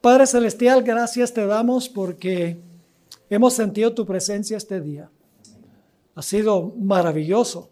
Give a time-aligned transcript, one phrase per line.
[0.00, 2.56] Padre Celestial, gracias te damos porque
[3.28, 5.10] hemos sentido tu presencia este día.
[6.14, 7.70] Ha sido maravilloso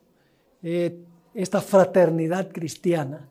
[0.60, 0.99] eh,
[1.34, 3.28] esta fraternidad cristiana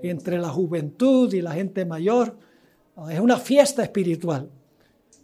[0.00, 2.36] entre la juventud y la gente mayor.
[3.10, 4.48] Es una fiesta espiritual.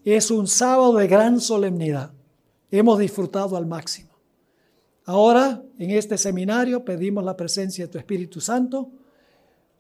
[0.05, 2.11] Es un sábado de gran solemnidad.
[2.73, 4.11] Hemos disfrutado al máximo.
[5.05, 8.91] Ahora, en este seminario, pedimos la presencia de tu Espíritu Santo.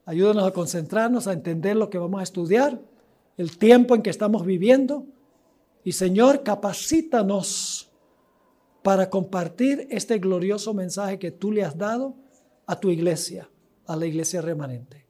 [0.04, 2.80] Ayúdanos a concentrarnos, a entender lo que vamos a estudiar,
[3.42, 5.04] el tiempo en que estamos viviendo.
[5.84, 7.90] Y Señor, capacítanos
[8.82, 12.14] para compartir este glorioso mensaje que tú le has dado
[12.66, 13.48] a tu iglesia,
[13.86, 15.04] a la iglesia remanente.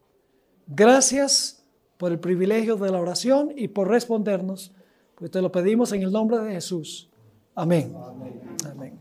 [0.66, 1.62] Gracias
[1.98, 4.72] por el privilegio de la oración y por respondernos,
[5.14, 7.10] pues te lo pedimos en el nombre de Jesús.
[7.54, 7.94] Amén.
[8.64, 8.98] Amén.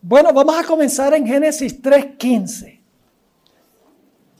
[0.00, 2.80] Bueno, vamos a comenzar en Génesis 3.15,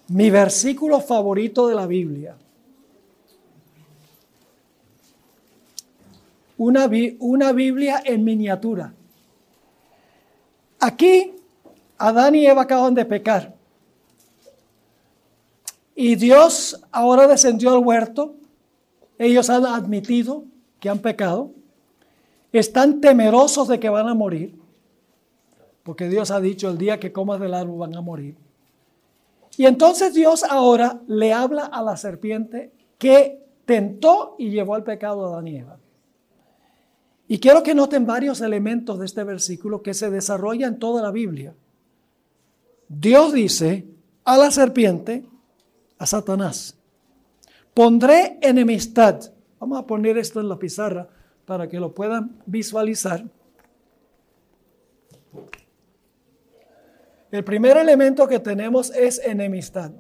[0.09, 2.39] mi versículo favorito de la Biblia.
[6.59, 6.91] Una,
[7.21, 8.93] una Biblia en miniatura.
[10.81, 11.35] Aquí,
[11.97, 13.55] Adán y Eva acaban de pecar.
[15.95, 18.35] Y Dios ahora descendió al huerto.
[19.19, 20.45] Ellos han admitido
[20.79, 21.51] que han pecado.
[22.53, 24.55] Están temerosos de que van a morir.
[25.83, 28.37] Porque Dios ha dicho, el día que comas del árbol van a morir.
[29.57, 35.25] Y entonces Dios ahora le habla a la serpiente que tentó y llevó al pecado
[35.27, 35.79] a Adán y Eva.
[37.29, 41.11] Y quiero que noten varios elementos de este versículo que se desarrolla en toda la
[41.11, 41.55] Biblia.
[42.89, 43.87] Dios dice
[44.25, 45.27] a la serpiente,
[45.99, 46.75] a Satanás,
[47.75, 49.21] pondré enemistad.
[49.61, 51.09] Vamos a poner esto en la pizarra
[51.45, 53.25] para que lo puedan visualizar.
[57.31, 59.93] El primer elemento que tenemos es enemistad.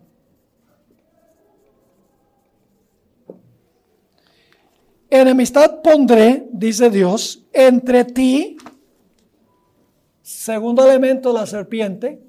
[5.10, 8.58] Enemistad pondré, dice Dios, entre ti,
[10.22, 12.20] segundo elemento, la serpiente.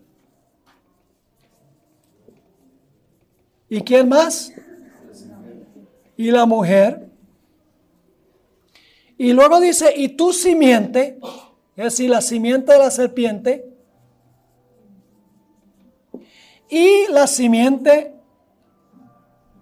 [3.68, 4.54] ¿Y quién más?
[6.16, 7.10] Y la mujer.
[9.18, 11.20] Y luego dice, y tu simiente,
[11.76, 13.70] es decir, la simiente de la serpiente,
[16.70, 18.14] y la simiente,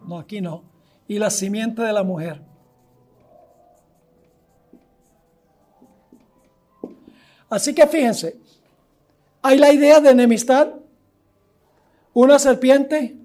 [0.06, 0.64] no, aquí no,
[1.08, 2.47] y la simiente de la mujer.
[7.50, 8.38] Así que fíjense,
[9.42, 10.74] hay la idea de enemistad,
[12.14, 13.16] una serpiente,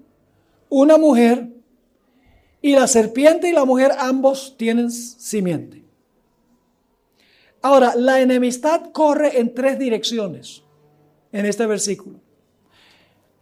[0.69, 1.49] una mujer,
[2.61, 5.83] y la serpiente y la mujer ambos tienen simiente.
[7.61, 10.63] Ahora, la enemistad corre en tres direcciones
[11.31, 12.19] en este versículo.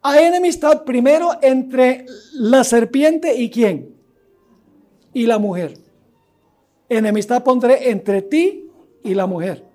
[0.02, 3.96] Hay enemistad primero entre la serpiente y quién?
[5.14, 5.76] Y la mujer.
[6.90, 8.68] Enemistad pondré entre ti
[9.04, 9.71] y la mujer.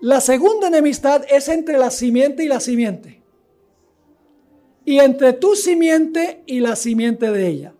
[0.00, 3.22] La segunda enemistad es entre la simiente y la simiente.
[4.84, 7.74] Y entre tu simiente y la simiente de ella.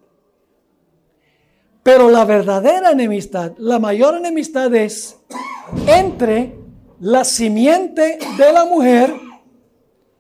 [1.83, 5.19] Pero la verdadera enemistad, la mayor enemistad es
[5.87, 6.55] entre
[7.01, 9.15] la simiente de la mujer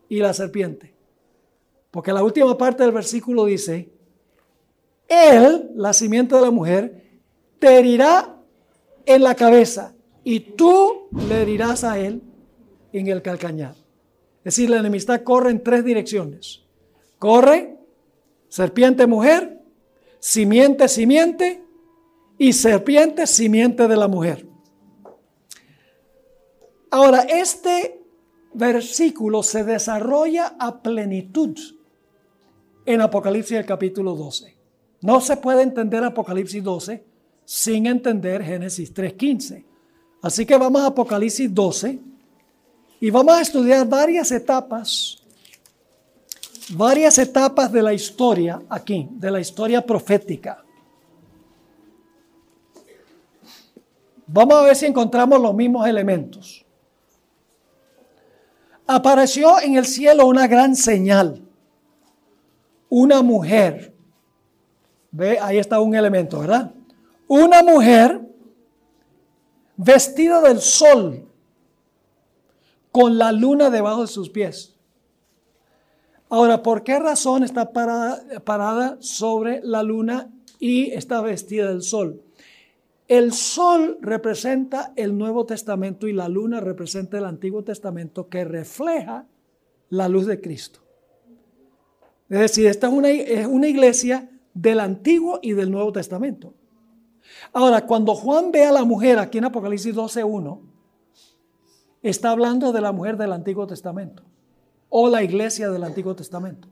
[0.09, 0.95] y la serpiente.
[1.91, 3.91] Porque la última parte del versículo dice,
[5.07, 7.21] Él, la simiente de la mujer,
[7.59, 8.37] te herirá
[9.05, 9.95] en la cabeza
[10.25, 12.23] y tú le herirás a él
[12.93, 13.75] en el calcañar.
[14.39, 16.63] Es decir, la enemistad corre en tres direcciones.
[17.19, 17.79] Corre
[18.49, 19.61] serpiente mujer,
[20.19, 21.63] simiente simiente
[22.39, 24.47] y serpiente simiente de la mujer.
[26.91, 28.03] Ahora, este
[28.53, 31.57] versículo se desarrolla a plenitud
[32.85, 34.57] en Apocalipsis el capítulo 12.
[35.03, 37.05] No se puede entender Apocalipsis 12
[37.45, 39.70] sin entender Génesis 3.15.
[40.23, 41.99] Así que vamos a Apocalipsis 12
[43.01, 45.23] y vamos a estudiar varias etapas,
[46.71, 50.63] varias etapas de la historia aquí, de la historia profética.
[54.27, 56.65] Vamos a ver si encontramos los mismos elementos.
[58.87, 61.43] Apareció en el cielo una gran señal,
[62.89, 63.95] una mujer.
[65.11, 66.71] Ve, ahí está un elemento, ¿verdad?
[67.27, 68.20] Una mujer
[69.83, 71.27] vestida del sol,
[72.93, 74.77] con la luna debajo de sus pies.
[76.29, 82.23] Ahora, ¿por qué razón está parada, parada sobre la luna y está vestida del sol?
[83.09, 89.27] El sol representa el Nuevo Testamento y la luna representa el Antiguo Testamento que refleja
[89.89, 90.81] la luz de Cristo.
[92.29, 96.55] Es decir, esta es una, es una iglesia del Antiguo y del Nuevo Testamento.
[97.53, 100.61] Ahora, cuando Juan ve a la mujer aquí en Apocalipsis 12.1,
[102.03, 104.23] está hablando de la mujer del Antiguo Testamento
[104.89, 106.69] o la iglesia del Antiguo Testamento.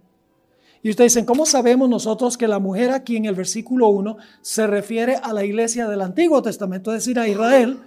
[0.82, 4.66] Y ustedes dicen, ¿cómo sabemos nosotros que la mujer aquí en el versículo 1 se
[4.66, 7.78] refiere a la iglesia del Antiguo Testamento, es decir, a Israel,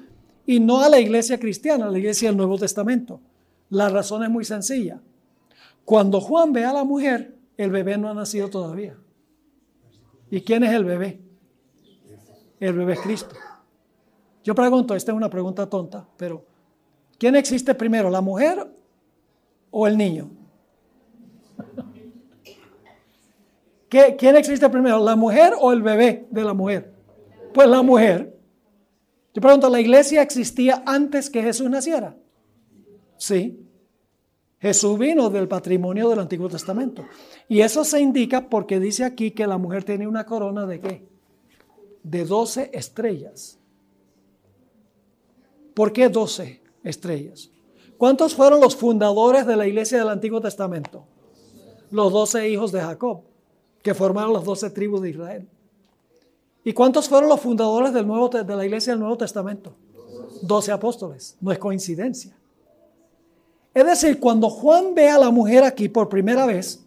[0.45, 3.21] y no a la iglesia cristiana, a la iglesia del Nuevo Testamento?
[3.69, 4.99] La razón es muy sencilla.
[5.85, 8.97] Cuando Juan ve a la mujer, el bebé no ha nacido todavía.
[10.29, 11.21] ¿Y quién es el bebé?
[12.61, 13.35] El bebé Cristo.
[14.43, 16.45] Yo pregunto, esta es una pregunta tonta, pero
[17.17, 18.71] ¿quién existe primero, la mujer
[19.71, 20.29] o el niño?
[23.89, 26.93] ¿Quién existe primero, la mujer o el bebé de la mujer?
[27.51, 28.39] Pues la mujer.
[29.33, 32.15] Yo pregunto, ¿la iglesia existía antes que Jesús naciera?
[33.17, 33.59] Sí.
[34.59, 37.05] Jesús vino del patrimonio del Antiguo Testamento.
[37.49, 41.10] Y eso se indica porque dice aquí que la mujer tiene una corona de qué?
[42.03, 43.57] De 12 estrellas.
[45.73, 47.49] ¿Por qué 12 estrellas?
[47.97, 51.05] ¿Cuántos fueron los fundadores de la iglesia del Antiguo Testamento?
[51.91, 53.21] Los 12 hijos de Jacob,
[53.81, 55.47] que formaron las 12 tribus de Israel.
[56.63, 59.73] ¿Y cuántos fueron los fundadores del nuevo, de la iglesia del Nuevo Testamento?
[60.41, 61.37] 12 apóstoles.
[61.39, 62.35] No es coincidencia.
[63.73, 66.83] Es decir, cuando Juan ve a la mujer aquí por primera vez,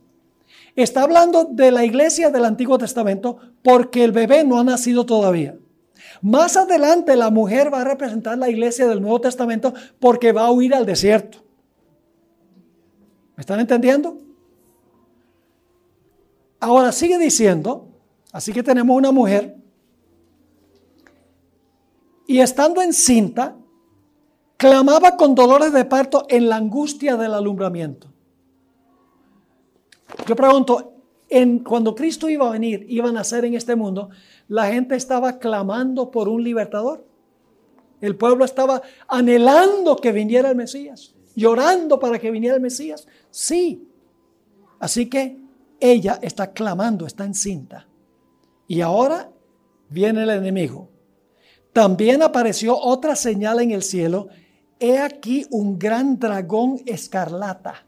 [0.82, 5.56] está hablando de la iglesia del Antiguo Testamento porque el bebé no ha nacido todavía.
[6.20, 10.50] Más adelante la mujer va a representar la iglesia del Nuevo Testamento porque va a
[10.50, 11.38] huir al desierto.
[13.36, 14.18] ¿Me están entendiendo?
[16.60, 17.88] Ahora sigue diciendo,
[18.32, 19.56] así que tenemos una mujer
[22.26, 23.56] y estando encinta,
[24.56, 28.13] clamaba con dolores de parto en la angustia del alumbramiento.
[30.26, 30.92] Yo pregunto,
[31.28, 34.10] en, cuando Cristo iba a venir, iba a nacer en este mundo,
[34.48, 37.04] la gente estaba clamando por un libertador.
[38.00, 43.06] El pueblo estaba anhelando que viniera el Mesías, llorando para que viniera el Mesías.
[43.30, 43.88] Sí.
[44.78, 45.38] Así que
[45.80, 47.86] ella está clamando, está encinta.
[48.68, 49.30] Y ahora
[49.88, 50.88] viene el enemigo.
[51.72, 54.28] También apareció otra señal en el cielo
[54.78, 57.86] he aquí un gran dragón escarlata.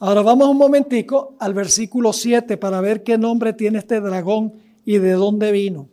[0.00, 4.54] Ahora vamos un momentico al versículo 7 para ver qué nombre tiene este dragón
[4.84, 5.88] y de dónde vino.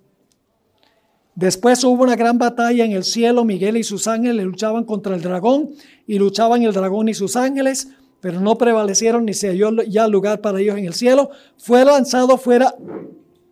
[1.33, 5.21] Después hubo una gran batalla en el cielo, Miguel y sus ángeles luchaban contra el
[5.21, 5.71] dragón
[6.07, 7.89] y luchaban el dragón y sus ángeles,
[8.21, 11.31] pero no prevalecieron ni se halló ya lugar para ellos en el cielo.
[11.57, 12.75] Fue lanzado fuera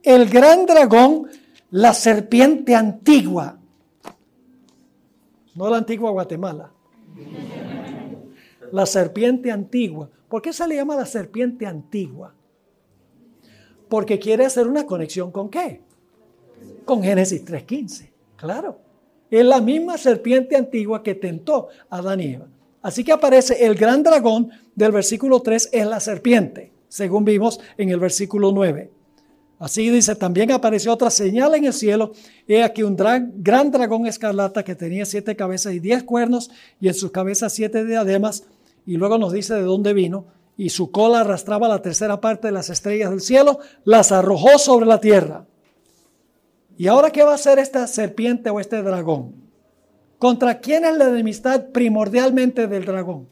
[0.04, 1.28] el gran dragón,
[1.72, 3.60] la serpiente antigua
[5.56, 6.72] no la antigua Guatemala.
[8.72, 10.10] La serpiente antigua.
[10.34, 12.34] ¿Por qué se le llama la serpiente antigua?
[13.88, 15.82] Porque quiere hacer una conexión con qué?
[16.86, 18.10] Con Génesis 3.15.
[18.36, 18.80] Claro.
[19.30, 22.48] Es la misma serpiente antigua que tentó a Adán y Eva.
[22.82, 27.90] Así que aparece el gran dragón del versículo 3 es la serpiente, según vimos en
[27.90, 28.90] el versículo 9.
[29.60, 32.12] Así dice, también apareció otra señal en el cielo.
[32.48, 36.50] He aquí un gran dragón escarlata que tenía siete cabezas y diez cuernos
[36.82, 38.46] y en sus cabezas siete diademas.
[38.86, 40.26] Y luego nos dice de dónde vino.
[40.56, 44.86] Y su cola arrastraba la tercera parte de las estrellas del cielo, las arrojó sobre
[44.86, 45.46] la tierra.
[46.78, 49.36] ¿Y ahora qué va a hacer esta serpiente o este dragón?
[50.20, 53.28] ¿Contra quién es la enemistad primordialmente del dragón?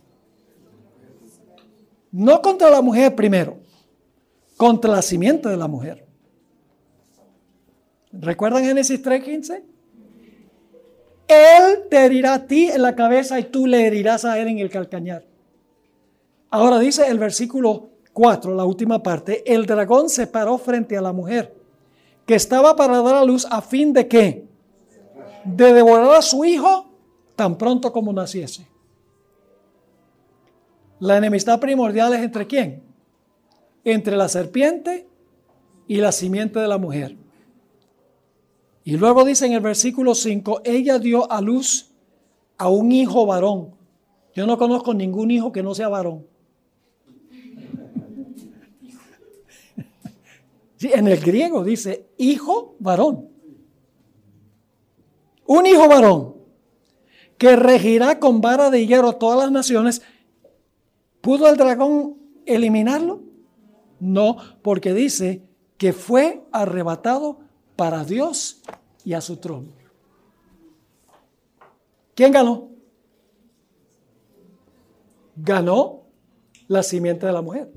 [2.12, 3.58] No contra la mujer primero,
[4.58, 6.06] contra la simiente de la mujer.
[8.12, 9.64] ¿Recuerdan Génesis 3:15?
[11.28, 14.60] Él te herirá a ti en la cabeza y tú le herirás a él en
[14.60, 15.31] el calcañar.
[16.52, 21.14] Ahora dice el versículo 4, la última parte, el dragón se paró frente a la
[21.14, 21.56] mujer
[22.26, 24.46] que estaba para dar a luz a fin de qué?
[25.46, 26.92] De devorar a su hijo
[27.36, 28.68] tan pronto como naciese.
[31.00, 32.84] La enemistad primordial es entre quién?
[33.84, 35.08] Entre la serpiente
[35.88, 37.18] y la simiente de la mujer.
[38.84, 41.92] Y luego dice en el versículo 5, ella dio a luz
[42.58, 43.74] a un hijo varón.
[44.36, 46.31] Yo no conozco ningún hijo que no sea varón.
[50.82, 53.30] En el griego dice hijo varón.
[55.46, 56.36] Un hijo varón
[57.38, 60.02] que regirá con vara de hierro todas las naciones.
[61.22, 63.22] ¿Pudo el dragón eliminarlo?
[64.00, 65.44] No, porque dice
[65.78, 67.40] que fue arrebatado
[67.76, 68.62] para Dios
[69.04, 69.70] y a su trono.
[72.16, 72.70] ¿Quién ganó?
[75.36, 76.04] Ganó
[76.68, 77.72] la simiente de la mujer.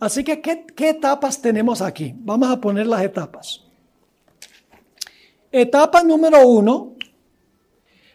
[0.00, 2.14] Así que, ¿qué, ¿qué, etapas tenemos aquí?
[2.16, 3.62] Vamos a poner las etapas.
[5.52, 6.94] Etapa número uno,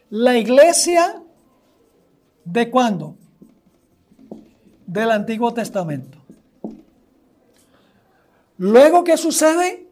[0.09, 1.21] la iglesia
[2.43, 3.15] de cuándo?
[4.87, 6.17] Del Antiguo Testamento.
[8.57, 9.87] Luego, ¿qué sucede?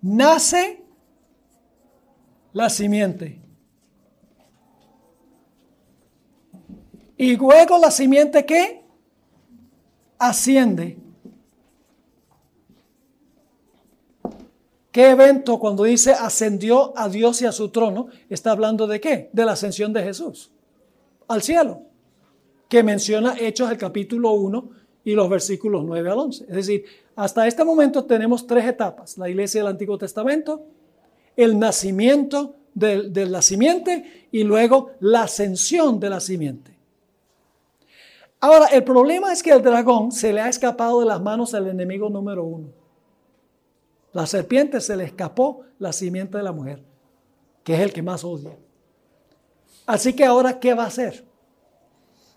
[0.00, 0.82] Nace
[2.52, 3.40] la simiente.
[7.16, 8.79] Y luego la simiente ¿qué?
[10.20, 10.98] Asciende.
[14.92, 18.08] ¿Qué evento cuando dice ascendió a Dios y a su trono?
[18.28, 19.30] Está hablando de qué?
[19.32, 20.52] De la ascensión de Jesús
[21.30, 21.82] al cielo,
[22.68, 24.70] que menciona Hechos el capítulo 1
[25.04, 26.44] y los versículos 9 al 11.
[26.48, 26.84] Es decir,
[27.14, 29.16] hasta este momento tenemos tres etapas.
[29.16, 30.66] La iglesia del Antiguo Testamento,
[31.36, 36.69] el nacimiento de, de la simiente y luego la ascensión de la simiente.
[38.40, 41.68] Ahora, el problema es que el dragón se le ha escapado de las manos del
[41.68, 42.68] enemigo número uno.
[44.12, 46.82] La serpiente se le escapó la simiente de la mujer,
[47.62, 48.56] que es el que más odia.
[49.86, 51.26] Así que ahora, ¿qué va a hacer?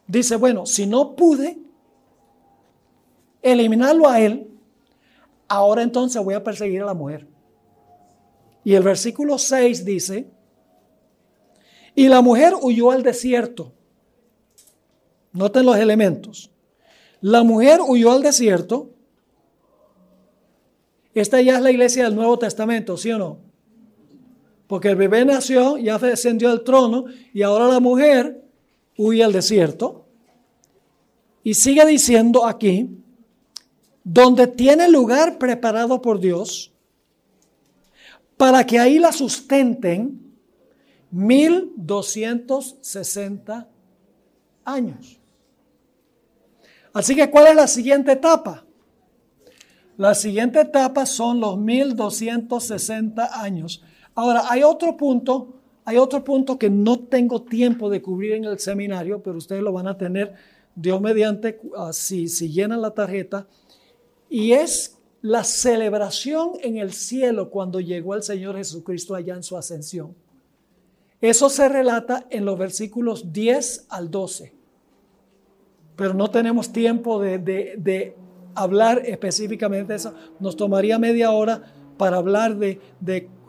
[0.06, 1.58] Dice, bueno, si no pude
[3.42, 4.52] eliminarlo a él,
[5.48, 7.28] ahora entonces voy a perseguir a la mujer.
[8.66, 10.30] Y el versículo 6 dice,
[11.96, 13.72] y la mujer huyó al desierto
[15.34, 16.52] Noten los elementos.
[17.22, 18.92] La mujer huyó al desierto.
[21.14, 23.40] Esta ya es la iglesia del Nuevo Testamento, ¿sí o no?
[24.68, 28.44] Porque el bebé nació, ya descendió al trono y ahora la mujer
[28.98, 30.06] huye al desierto.
[31.44, 32.90] Y sigue diciendo aquí,
[34.04, 36.74] donde tiene lugar preparado por Dios,
[38.38, 40.34] para que ahí la sustenten
[41.12, 43.70] 1260
[44.66, 45.20] años.
[46.94, 48.64] Así que, ¿cuál es la siguiente etapa?
[49.98, 53.84] La siguiente etapa son los 1260 años.
[54.14, 58.60] Ahora, hay otro punto, hay otro punto que no tengo tiempo de cubrir en el
[58.60, 60.34] seminario, pero ustedes lo van a tener,
[60.76, 63.48] Dios mediante, uh, si, si llenan la tarjeta,
[64.30, 69.58] y es la celebración en el cielo cuando llegó el Señor Jesucristo allá en su
[69.58, 70.16] ascensión.
[71.22, 74.63] Eso se relata en los versículos 10 al 12
[75.96, 78.16] pero no tenemos tiempo de,
[78.56, 80.14] hablar específicamente de eso.
[80.40, 81.64] Nos tomaría media hora
[81.98, 82.80] para hablar de,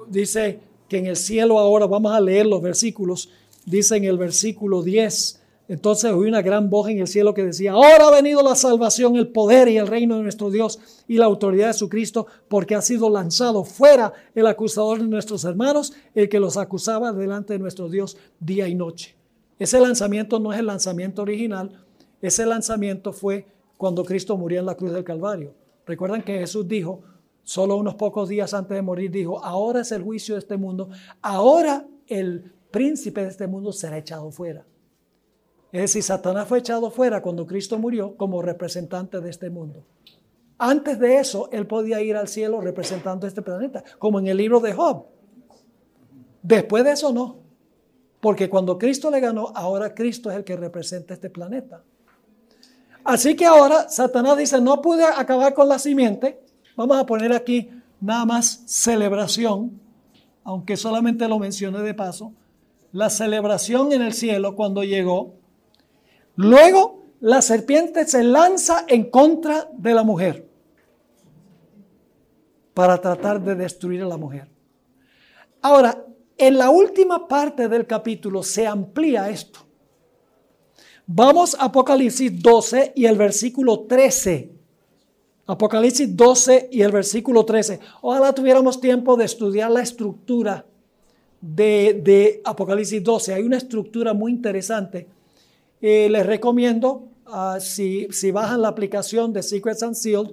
[0.09, 3.31] dice que en el cielo ahora, vamos a leer los versículos,
[3.67, 7.73] dice en el versículo 10, entonces oí una gran voz en el cielo que decía,
[7.73, 11.25] ahora ha venido la salvación, el poder y el reino de nuestro Dios y la
[11.25, 16.29] autoridad de su Cristo, porque ha sido lanzado fuera el acusador de nuestros hermanos, el
[16.29, 19.17] que los acusaba delante de nuestro Dios día y noche.
[19.59, 21.84] Ese lanzamiento no es el lanzamiento original,
[22.26, 25.52] ese lanzamiento fue cuando Cristo murió en la cruz del Calvario.
[25.85, 27.02] Recuerdan que Jesús dijo,
[27.43, 30.88] solo unos pocos días antes de morir, dijo, ahora es el juicio de este mundo,
[31.21, 34.64] ahora el príncipe de este mundo será echado fuera.
[35.71, 39.85] Es decir, Satanás fue echado fuera cuando Cristo murió como representante de este mundo.
[40.57, 44.61] Antes de eso, él podía ir al cielo representando este planeta, como en el libro
[44.61, 45.04] de Job.
[46.43, 47.37] Después de eso, no.
[48.21, 51.83] Porque cuando Cristo le ganó, ahora Cristo es el que representa este planeta.
[53.05, 56.43] Así que ahora Satanás dice, no pude acabar con la simiente,
[56.75, 57.71] vamos a poner aquí
[58.01, 59.79] nada más celebración,
[60.43, 62.33] aunque solamente lo mencioné de paso,
[62.93, 65.35] la celebración en el cielo cuando llegó.
[66.37, 70.49] Luego la serpiente se lanza en contra de la mujer
[72.73, 74.49] para tratar de destruir a la mujer.
[75.63, 76.05] Ahora,
[76.37, 79.61] en la última parte del capítulo se amplía esto.
[81.07, 84.51] Vamos a Apocalipsis 12 y el versículo 13.
[85.47, 87.79] Apocalipsis 12 y el versículo 13.
[88.01, 90.65] Ojalá tuviéramos tiempo de estudiar la estructura
[91.43, 93.35] de, Apocalipsis 12.
[93.35, 95.07] Hay una estructura muy interesante.
[95.83, 100.31] Eh, les recomiendo, ah, si, si bajan la aplicación de Secrets and Sealed,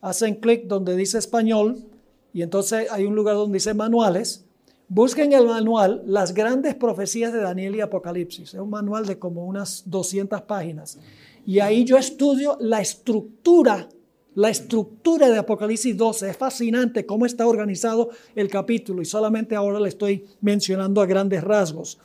[0.00, 1.84] hacen clic donde dice español
[2.32, 4.44] y entonces hay un lugar donde dice manuales
[4.94, 8.54] Busquen el manual Las grandes profecías de Daniel y Apocalipsis.
[8.54, 11.00] Es un manual de como unas 200 páginas.
[11.44, 13.88] Y ahí yo estudio la estructura,
[14.36, 16.30] la estructura de Apocalipsis 12.
[16.30, 21.42] Es fascinante cómo está organizado el capítulo y solamente ahora le estoy mencionando a grandes
[21.42, 21.98] rasgos.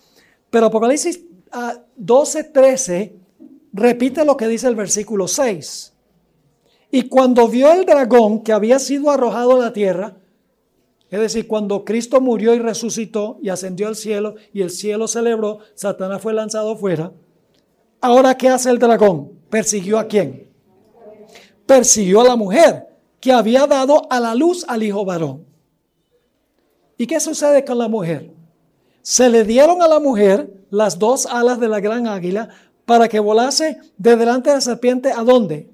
[0.50, 1.24] Pero Apocalipsis
[1.96, 3.14] 12, ah, 13
[3.72, 5.94] repite lo que dice el versículo 6.
[6.90, 10.19] Y cuando vio el dragón que había sido arrojado a la tierra,
[11.10, 15.60] es decir, cuando Cristo murió y resucitó y ascendió al cielo y el cielo celebró,
[15.76, 17.12] Satanás fue lanzado fuera.
[18.02, 19.32] Ahora, ¿qué hace el dragón?
[19.50, 20.50] ¿Persiguió a quién?
[21.70, 22.88] persiguió a la mujer
[23.20, 25.46] que había dado a la luz al hijo varón.
[26.98, 28.34] ¿Y qué sucede con la mujer?
[29.04, 32.50] Se le dieron a la mujer las dos alas de la gran águila
[32.86, 35.70] para que volase de delante de la serpiente a dónde?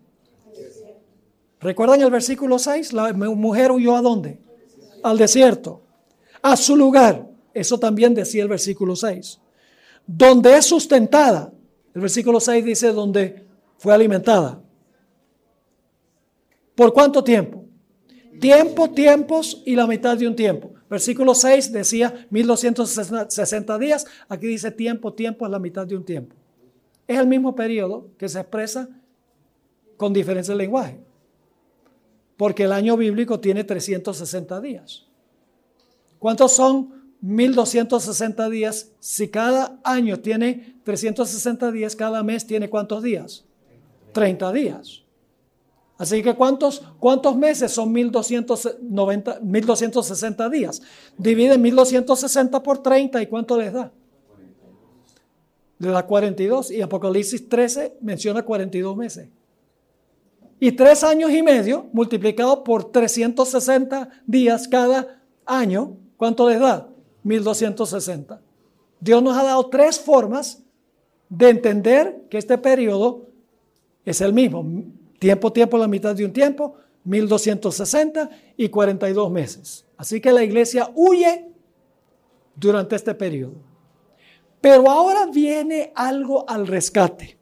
[1.61, 2.91] ¿Recuerdan el versículo 6?
[2.91, 4.41] La mujer huyó a dónde?
[5.05, 5.83] Al desierto.
[6.41, 7.27] A su lugar.
[7.53, 9.39] Eso también decía el versículo 6.
[10.07, 11.53] Donde es sustentada.
[11.93, 13.45] El versículo 6 dice donde
[13.77, 14.59] fue alimentada.
[16.73, 17.65] ¿Por cuánto tiempo?
[18.39, 20.73] Tiempo, tiempos y la mitad de un tiempo.
[20.89, 24.07] Versículo 6 decía 1260 días.
[24.27, 26.35] Aquí dice tiempo, tiempo es la mitad de un tiempo.
[27.07, 28.89] Es el mismo periodo que se expresa
[29.97, 31.04] con diferencia de lenguaje.
[32.37, 35.05] Porque el año bíblico tiene 360 días.
[36.19, 38.91] ¿Cuántos son 1260 días?
[38.99, 43.45] Si cada año tiene 360 días, cada mes tiene cuántos días?
[44.11, 45.01] 30 días.
[45.97, 50.81] Así que ¿cuántos, cuántos meses son 1290, 1260 días?
[51.17, 53.91] Divide 1260 por 30 y ¿cuánto les da?
[55.77, 59.29] Le da 42 y Apocalipsis 13 menciona 42 meses.
[60.65, 66.89] Y tres años y medio multiplicado por 360 días cada año, ¿cuánto les da?
[67.21, 68.41] 1260.
[68.99, 70.63] Dios nos ha dado tres formas
[71.29, 73.27] de entender que este periodo
[74.05, 74.65] es el mismo.
[75.19, 79.85] Tiempo, tiempo, la mitad de un tiempo, 1260 y 42 meses.
[79.97, 81.45] Así que la iglesia huye
[82.55, 83.53] durante este periodo.
[84.61, 87.37] Pero ahora viene algo al rescate.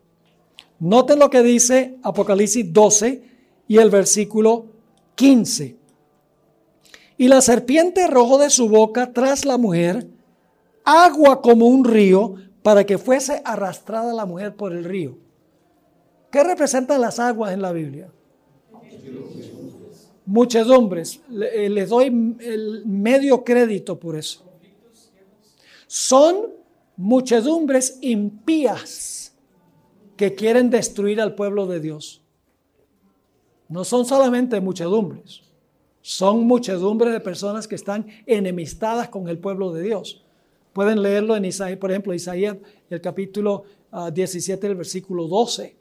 [0.83, 3.21] Noten lo que dice Apocalipsis 12
[3.69, 4.65] y el versículo
[5.15, 5.77] 15.
[7.17, 10.09] Y la serpiente arrojó de su boca tras la mujer
[10.83, 15.17] agua como un río para que fuese arrastrada la mujer por el río.
[16.29, 18.09] ¿Qué representan las aguas en la Biblia?
[20.25, 21.21] Muchedumbres.
[21.53, 22.07] Eh, les doy
[22.41, 24.43] el medio crédito por eso.
[25.87, 26.47] Son
[26.97, 29.32] muchedumbres impías
[30.15, 32.21] que quieren destruir al pueblo de Dios.
[33.69, 35.41] No son solamente muchedumbres,
[36.01, 40.23] son muchedumbres de personas que están enemistadas con el pueblo de Dios.
[40.73, 42.57] Pueden leerlo en Isaías, por ejemplo, Isaías,
[42.89, 43.63] el capítulo
[44.13, 45.77] 17, ah, el versículo 12.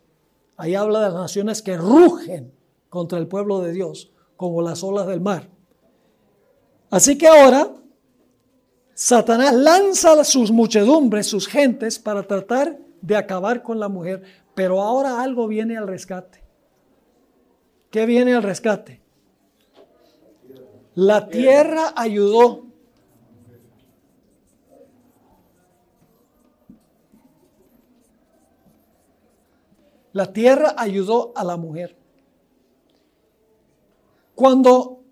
[0.56, 2.52] Ahí habla de las naciones que rugen
[2.88, 5.48] contra el pueblo de Dios, como las olas del mar.
[6.90, 7.74] Así que ahora
[8.94, 14.22] Satanás lanza sus muchedumbres, sus gentes, para tratar de acabar con la mujer.
[14.54, 16.42] Pero ahora algo viene al rescate.
[17.90, 19.02] ¿Qué viene al rescate?
[20.94, 22.72] La tierra ayudó
[30.12, 31.96] La tierra ayudó a la mujer.
[34.34, 35.02] Cuando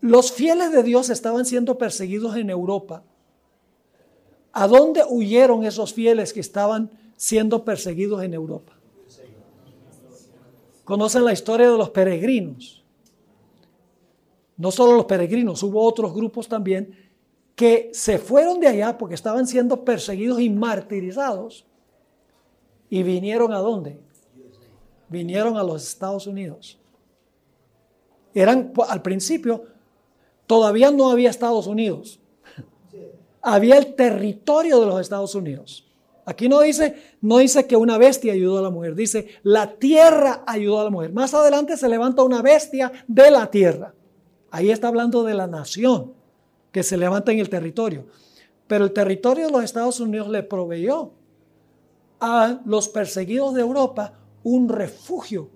[0.00, 3.02] los fieles de Dios estaban siendo perseguidos en Europa,
[4.54, 8.72] ¿a dónde huyeron esos fieles que estaban siendo perseguidos en Europa?
[10.84, 12.82] Conocen la historia de los peregrinos.
[14.56, 16.96] No solo los peregrinos, hubo otros grupos también
[17.54, 21.66] que se fueron de allá porque estaban siendo perseguidos y martirizados.
[22.88, 23.98] ¿Y vinieron a dónde?
[25.08, 26.78] vinieron a los Estados Unidos.
[28.34, 29.64] Eran, al principio,
[30.46, 32.18] todavía no había Estados Unidos.
[33.44, 35.86] Había el territorio de los Estados Unidos.
[36.24, 40.42] Aquí no dice, no dice que una bestia ayudó a la mujer, dice la tierra
[40.46, 41.12] ayudó a la mujer.
[41.12, 43.94] Más adelante se levanta una bestia de la tierra.
[44.50, 46.14] Ahí está hablando de la nación
[46.72, 48.06] que se levanta en el territorio.
[48.66, 51.12] Pero el territorio de los Estados Unidos le proveyó
[52.20, 55.50] a los perseguidos de Europa un refugio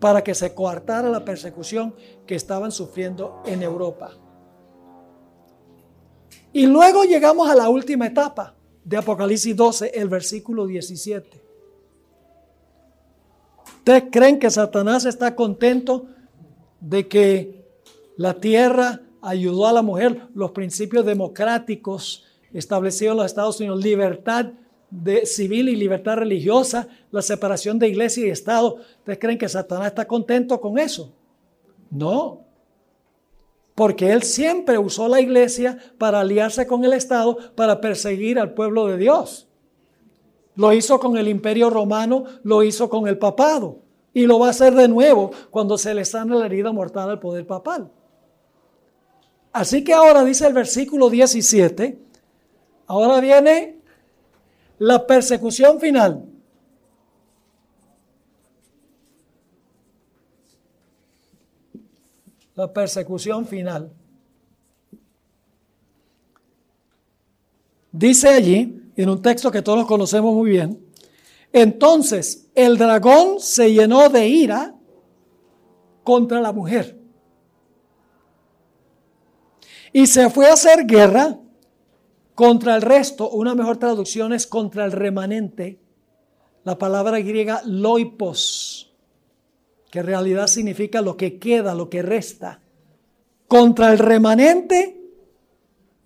[0.00, 1.94] para que se coartara la persecución
[2.26, 4.10] que estaban sufriendo en Europa.
[6.52, 11.40] Y luego llegamos a la última etapa de Apocalipsis 12, el versículo 17.
[13.78, 16.06] ¿Ustedes creen que Satanás está contento
[16.80, 17.64] de que
[18.16, 20.28] la tierra ayudó a la mujer?
[20.34, 24.52] Los principios democráticos establecidos en los Estados Unidos, libertad
[24.90, 28.76] de civil y libertad religiosa, la separación de iglesia y Estado.
[28.98, 31.12] ¿Ustedes creen que Satanás está contento con eso?
[31.90, 32.41] No.
[33.74, 38.86] Porque él siempre usó la iglesia para aliarse con el Estado para perseguir al pueblo
[38.86, 39.48] de Dios.
[40.54, 43.78] Lo hizo con el imperio romano, lo hizo con el papado
[44.12, 47.18] y lo va a hacer de nuevo cuando se le sane la herida mortal al
[47.18, 47.90] poder papal.
[49.52, 51.98] Así que ahora dice el versículo 17,
[52.86, 53.78] ahora viene
[54.78, 56.24] la persecución final.
[62.54, 63.92] La persecución final.
[67.90, 70.84] Dice allí, en un texto que todos conocemos muy bien,
[71.52, 74.74] entonces el dragón se llenó de ira
[76.02, 76.98] contra la mujer
[79.92, 81.38] y se fue a hacer guerra
[82.34, 83.28] contra el resto.
[83.30, 85.78] Una mejor traducción es contra el remanente.
[86.64, 88.71] La palabra griega loipos,
[89.92, 92.60] que en realidad significa lo que queda, lo que resta.
[93.46, 94.98] Contra el remanente,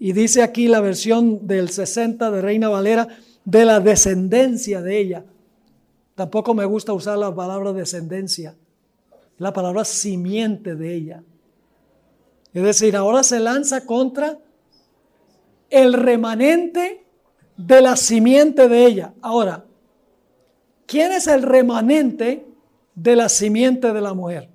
[0.01, 3.07] y dice aquí la versión del 60 de Reina Valera,
[3.45, 5.25] de la descendencia de ella.
[6.17, 8.57] Tampoco me gusta usar la palabra descendencia,
[9.39, 11.23] la palabra simiente de ella.
[12.53, 14.37] Es decir, ahora se lanza contra
[15.71, 17.05] el remanente
[17.57, 19.15] de la simiente de ella.
[19.23, 19.65] Ahora,
[20.87, 22.47] ¿quién es el remanente
[22.97, 24.49] de la simiente de la mujer?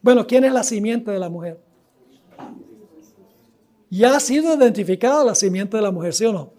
[0.00, 1.58] Bueno, ¿quién es la simiente de la mujer?
[3.90, 6.52] Ya ha sido identificada la simiente de la mujer, ¿sí o no?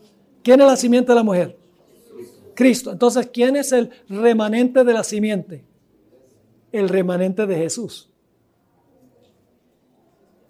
[0.43, 1.57] ¿Quién es la simiente de la mujer?
[2.53, 2.91] Cristo.
[2.91, 5.69] Entonces, ¿quién es el remanente de la simiente?
[6.71, 8.09] el remanente de Jesús.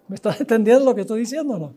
[0.08, 1.74] ¿Me estás entendiendo lo que estoy diciendo o no?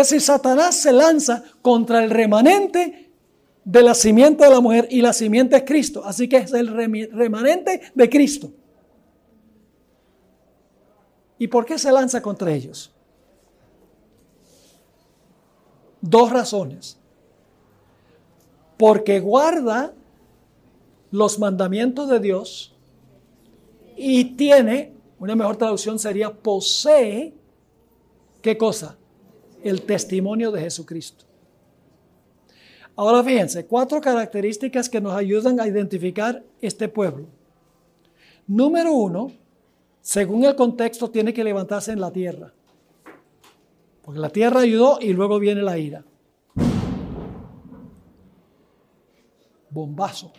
[0.00, 3.10] Es decir, Satanás se lanza contra el remanente
[3.64, 6.04] de la simiente de la mujer y la simiente es Cristo.
[6.04, 6.68] Así que es el
[7.12, 8.50] remanente de Cristo.
[11.38, 12.92] ¿Y por qué se lanza contra ellos?
[16.00, 16.98] Dos razones.
[18.76, 19.94] Porque guarda
[21.10, 22.74] los mandamientos de Dios
[23.96, 27.34] y tiene, una mejor traducción sería posee,
[28.42, 28.96] ¿qué cosa?
[29.64, 31.24] El testimonio de Jesucristo.
[32.96, 37.26] Ahora fíjense, cuatro características que nos ayudan a identificar este pueblo.
[38.46, 39.32] Número uno,
[40.00, 42.52] según el contexto, tiene que levantarse en la tierra.
[44.02, 46.04] Porque la tierra ayudó y luego viene la ira.
[49.70, 50.32] Bombazo.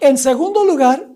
[0.00, 1.08] En segundo lugar,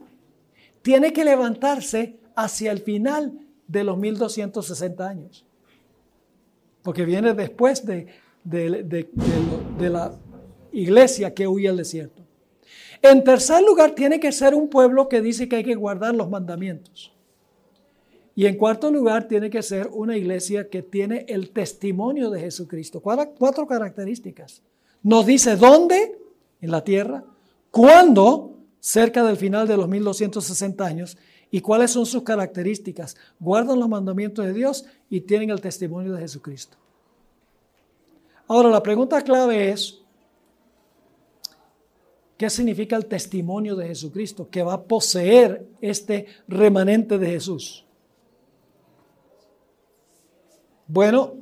[0.81, 5.45] tiene que levantarse hacia el final de los 1260 años,
[6.83, 8.07] porque viene después de,
[8.45, 10.15] de, la
[10.73, 12.23] iglesia que huye al desierto.
[13.03, 16.31] En tercer lugar, tiene que ser un pueblo que dice que hay que guardar los
[16.31, 17.13] mandamientos.
[18.35, 23.01] Y en cuarto lugar, tiene que ser una iglesia que tiene el testimonio de Jesucristo.
[23.01, 24.63] Cuatro características.
[25.03, 26.19] Nos dice dónde
[26.61, 27.25] en la tierra,
[27.71, 31.17] cuándo cerca del final de los 1260 años
[31.51, 33.17] y cuáles son sus características.
[33.39, 36.77] Guardan los mandamientos de Dios y tienen el testimonio de Jesucristo.
[38.49, 40.01] Ahora, la pregunta clave es,
[42.37, 47.85] ¿qué significa el testimonio de Jesucristo que va a poseer este remanente de Jesús?
[50.87, 51.35] Bueno,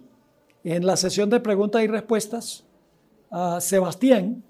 [0.62, 2.64] en la sesión de preguntas y respuestas,
[3.61, 4.43] Sebastián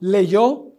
[0.00, 0.72] leyó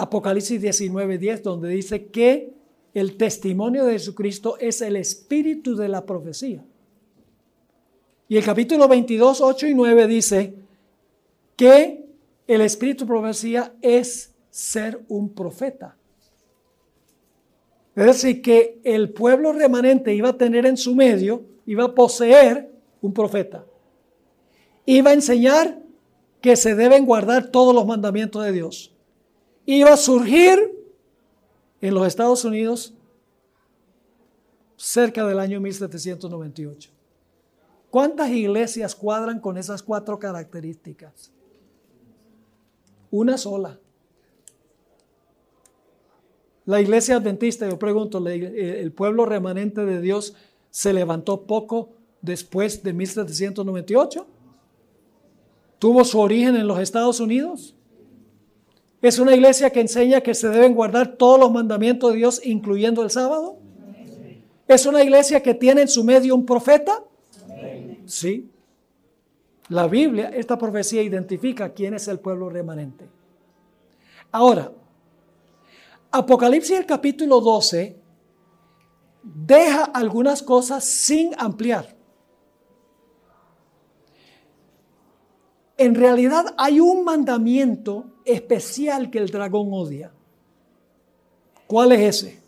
[0.00, 2.54] Apocalipsis 19:10, donde dice que
[2.94, 6.64] el testimonio de Jesucristo es el espíritu de la profecía.
[8.28, 10.54] Y el capítulo 22, 8 y 9 dice
[11.56, 12.06] que
[12.46, 15.96] el espíritu de profecía es ser un profeta.
[17.94, 22.70] Es decir, que el pueblo remanente iba a tener en su medio, iba a poseer
[23.02, 23.66] un profeta.
[24.86, 25.78] Iba a enseñar
[26.40, 28.89] que se deben guardar todos los mandamientos de Dios
[29.78, 30.58] iba a surgir
[31.80, 32.94] en los Estados Unidos
[34.76, 36.90] cerca del año 1798.
[37.90, 41.30] ¿Cuántas iglesias cuadran con esas cuatro características?
[43.10, 43.78] Una sola.
[46.66, 50.34] La iglesia adventista, yo pregunto, ¿el pueblo remanente de Dios
[50.70, 51.90] se levantó poco
[52.22, 54.26] después de 1798?
[55.78, 57.74] ¿Tuvo su origen en los Estados Unidos?
[59.02, 63.02] Es una iglesia que enseña que se deben guardar todos los mandamientos de Dios, incluyendo
[63.02, 63.56] el sábado.
[64.68, 67.02] Es una iglesia que tiene en su medio un profeta.
[68.06, 68.50] Sí.
[69.68, 73.06] La Biblia, esta profecía identifica quién es el pueblo remanente.
[74.32, 74.72] Ahora,
[76.12, 77.96] Apocalipsis el capítulo 12
[79.22, 81.96] deja algunas cosas sin ampliar.
[85.80, 90.12] En realidad hay un mandamiento especial que el dragón odia.
[91.66, 92.42] ¿Cuál es ese?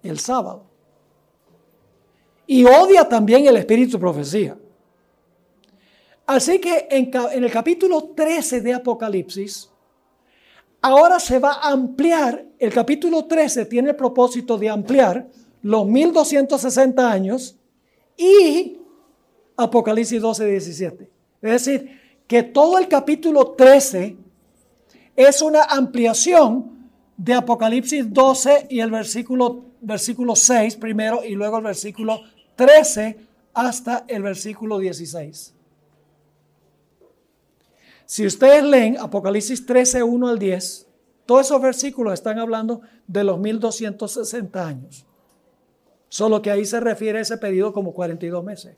[0.00, 0.62] El sábado.
[2.46, 4.56] Y odia también el espíritu profecía.
[6.24, 9.68] Así que en, en, el capítulo 13 de Apocalipsis,
[10.80, 15.26] ahora se va a ampliar, el capítulo 13 tiene el propósito de ampliar
[15.62, 17.58] los 1260 años
[18.16, 18.78] y
[19.58, 21.10] Apocalipsis 12, 17.
[21.42, 24.16] Es decir, que todo el capítulo 13
[25.16, 31.64] es una ampliación de Apocalipsis 12 y el versículo, versículo 6 primero y luego el
[31.64, 32.20] versículo
[32.54, 33.18] 13
[33.52, 35.54] hasta el versículo 16.
[38.06, 40.86] Si ustedes leen Apocalipsis 13, 1 al 10,
[41.26, 45.04] todos esos versículos están hablando de los 1260 años.
[46.08, 48.76] Solo que ahí se refiere a ese periodo como 42 meses.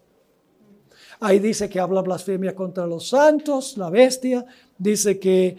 [1.21, 4.47] Ahí dice que habla blasfemia contra los santos, la bestia.
[4.79, 5.59] Dice que,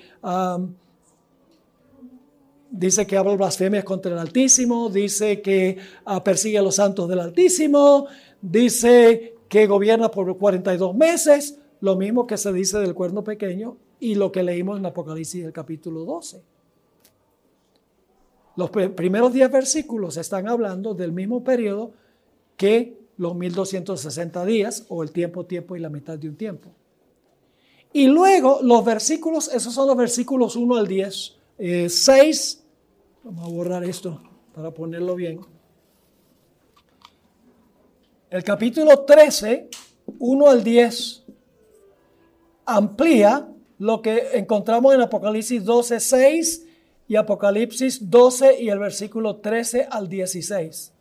[2.72, 4.90] dice que habla blasfemia contra el Altísimo.
[4.90, 8.08] Dice que ah, persigue a los santos del Altísimo.
[8.42, 11.60] Dice que gobierna por 42 meses.
[11.80, 15.54] Lo mismo que se dice del cuerno pequeño y lo que leímos en Apocalipsis del
[15.54, 16.42] capítulo 12.
[18.56, 21.92] Los primeros 10 versículos están hablando del mismo periodo
[22.58, 26.70] que los 1260 días o el tiempo, tiempo y la mitad de un tiempo.
[27.94, 31.36] Y luego los versículos, esos son los versículos 1 al 10,
[31.90, 32.68] 6, eh,
[33.24, 34.22] vamos a borrar esto
[34.54, 35.42] para ponerlo bien.
[38.30, 39.70] El capítulo 13,
[40.20, 41.24] 1 al 10,
[42.66, 43.48] amplía
[43.78, 46.68] lo que encontramos en Apocalipsis 12, 6
[47.10, 50.94] y Apocalipsis 12 y el versículo 13 al 16.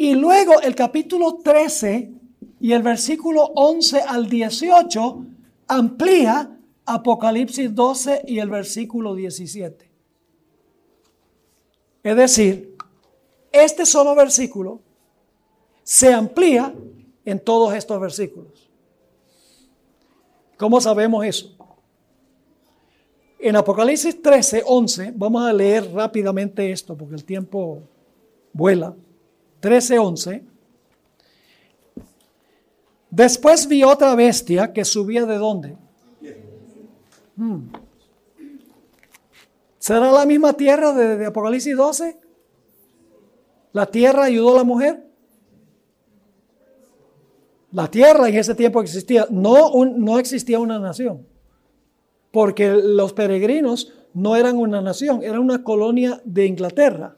[0.00, 2.12] Y luego el capítulo 13
[2.60, 5.26] y el versículo 11 al 18
[5.66, 6.56] amplía
[6.86, 9.90] Apocalipsis 12 y el versículo 17.
[12.04, 12.76] Es decir,
[13.50, 14.80] este solo versículo
[15.82, 16.72] se amplía
[17.24, 18.70] en todos estos versículos.
[20.56, 21.56] ¿Cómo sabemos eso?
[23.40, 27.82] En Apocalipsis 13, 11, vamos a leer rápidamente esto porque el tiempo
[28.52, 28.94] vuela.
[29.60, 30.42] 13:11.
[33.10, 35.76] Después vi otra bestia que subía de dónde?
[37.36, 37.68] Hmm.
[39.78, 42.18] ¿Será la misma tierra de, Apocalipsis 12?
[43.72, 45.06] ¿La tierra ayudó a la mujer?
[47.72, 49.26] La tierra en ese tiempo existía.
[49.30, 51.26] No, no existía una nación.
[52.30, 57.17] Porque los peregrinos no eran una nación, eran una colonia de Inglaterra.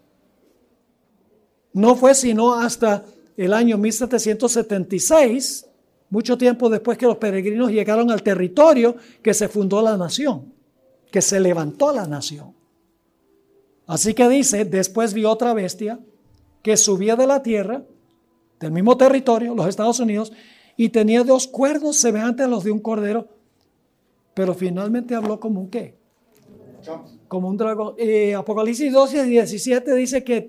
[1.72, 3.04] No fue sino hasta
[3.36, 5.66] el año 1776,
[6.10, 10.52] mucho tiempo después que los peregrinos llegaron al territorio, que se fundó la nación,
[11.10, 12.54] que se levantó la nación.
[13.86, 15.98] Así que dice, después vi otra bestia
[16.62, 17.82] que subía de la tierra,
[18.58, 20.32] del mismo territorio, los Estados Unidos,
[20.76, 23.28] y tenía dos cuernos semejantes a los de un cordero,
[24.34, 25.94] pero finalmente habló como un qué?
[27.30, 27.94] Como un dragón.
[27.96, 30.48] Eh, Apocalipsis 12 y 17 dice que,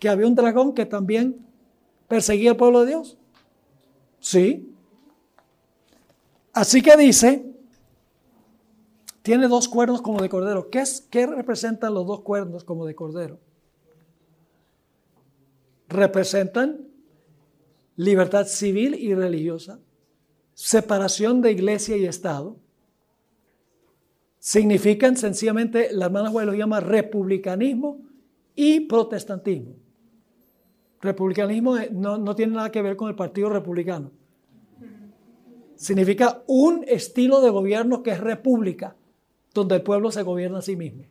[0.00, 1.46] que, había un dragón que también
[2.08, 3.16] perseguía al pueblo de Dios.
[4.18, 4.74] Sí.
[6.52, 7.46] Así que dice,
[9.22, 10.68] tiene dos cuernos como de cordero.
[10.68, 13.38] ¿Qué, es, ¿Qué representan los dos cuernos como de cordero?
[15.88, 16.88] Representan
[17.94, 19.78] libertad civil y religiosa,
[20.54, 22.56] separación de iglesia y Estado,
[24.46, 27.98] significan sencillamente, la hermana Juárez lo llama republicanismo
[28.54, 29.74] y protestantismo.
[31.00, 34.12] Republicanismo no, no tiene nada que ver con el Partido Republicano.
[35.74, 38.94] Significa un estilo de gobierno que es república,
[39.52, 41.02] donde el pueblo se gobierna a sí mismo,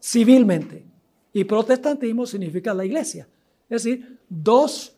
[0.00, 0.86] civilmente.
[1.32, 3.26] Y protestantismo significa la iglesia.
[3.68, 4.96] Es decir, dos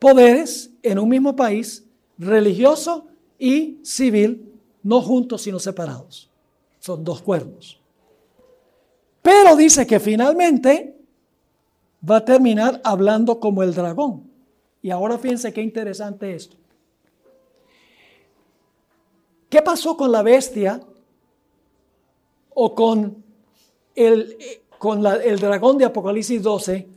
[0.00, 3.06] poderes en un mismo país, religioso
[3.38, 4.53] y civil,
[4.84, 6.30] no juntos sino separados.
[6.78, 7.80] Son dos cuernos.
[9.22, 10.94] Pero dice que finalmente
[12.08, 14.30] va a terminar hablando como el dragón.
[14.82, 16.56] Y ahora fíjense qué interesante esto.
[19.48, 20.80] ¿Qué pasó con la bestia
[22.50, 23.24] o con
[23.94, 24.36] el,
[24.78, 26.88] con el dragón de Apocalipsis 12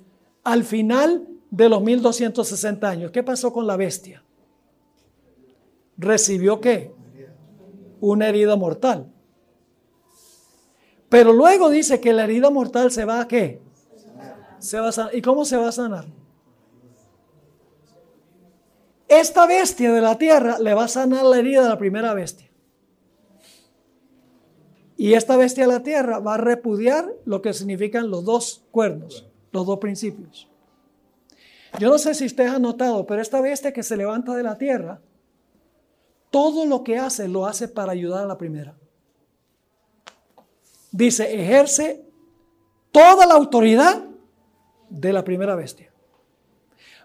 [0.44, 3.12] al final de los 1260 años?
[3.12, 4.22] ¿Qué pasó con la bestia?
[5.98, 6.97] ¿Recibió qué?
[8.00, 9.12] Una herida mortal.
[11.10, 13.62] Pero luego dice que la herida mortal se va a qué?
[14.60, 15.16] Se va a sanar.
[15.16, 16.06] ¿Y cómo se va a sanar?
[19.08, 22.50] Esta bestia de la tierra le va a sanar la herida de la primera bestia.
[24.98, 29.28] Y esta bestia de la tierra va a repudiar lo que significan los dos cuernos,
[29.52, 30.50] los dos principios.
[31.80, 34.58] Yo no sé si usted ha notado, pero esta bestia que se levanta de la
[34.58, 35.00] tierra
[36.38, 38.76] todo lo que hace lo hace para ayudar a la primera.
[40.92, 42.06] Dice, ejerce
[42.92, 44.04] toda la autoridad
[44.88, 45.92] de la primera bestia.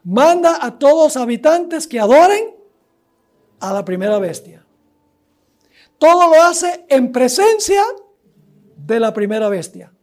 [0.05, 2.55] Manda a todos los habitantes que adoren
[3.59, 4.67] a la primera bestia.
[5.97, 7.83] Todo lo hace en presencia
[8.77, 9.95] de la primera bestia.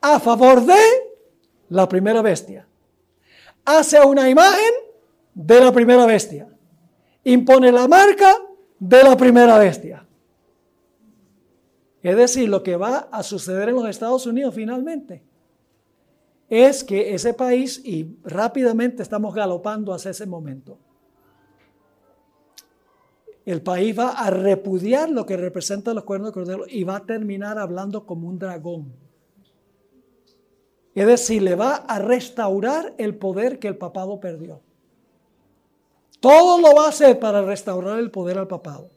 [0.00, 0.82] A favor de
[1.68, 2.66] la primera bestia.
[3.66, 4.72] Hace una imagen
[5.34, 6.48] de la primera bestia.
[7.26, 8.36] Impone la marca
[8.78, 10.06] de la primera bestia.
[12.00, 15.24] Es decir, lo que va a suceder en los Estados Unidos finalmente
[16.48, 20.78] es que ese país, y rápidamente estamos galopando hacia ese momento,
[23.44, 27.06] el país va a repudiar lo que representa los cuernos de cordero y va a
[27.06, 28.92] terminar hablando como un dragón.
[30.94, 34.60] Es decir, le va a restaurar el poder que el papado perdió.
[36.20, 38.90] Todo lo va a hacer para restaurar el poder al papado.